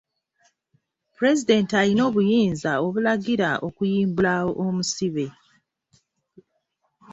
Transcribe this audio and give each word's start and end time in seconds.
Pulezidenti 1.15 1.73
alina 1.81 2.01
obuyinza 2.09 2.71
obulagira 2.85 3.49
okuyimbula 3.67 4.33
omusibe. 4.65 5.25